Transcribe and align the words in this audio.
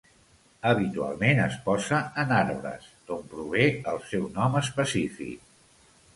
Habitualment 0.69 1.41
es 1.43 1.57
posa 1.67 1.99
en 2.23 2.33
arbres, 2.39 2.89
d'on 3.11 3.29
prové 3.35 3.69
el 3.93 4.03
seu 4.09 4.27
nom 4.41 4.59
específic. 4.65 5.47